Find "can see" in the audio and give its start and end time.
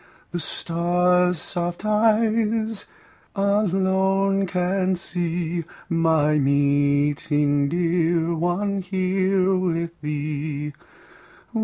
4.47-5.63